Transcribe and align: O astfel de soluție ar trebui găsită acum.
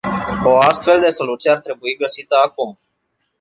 O 0.43 0.55
astfel 0.57 0.99
de 1.01 1.09
soluție 1.09 1.51
ar 1.51 1.59
trebui 1.59 1.95
găsită 1.97 2.35
acum. 2.45 2.79